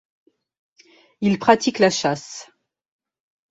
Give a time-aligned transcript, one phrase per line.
[1.21, 2.49] Ils pratiquent la chasse.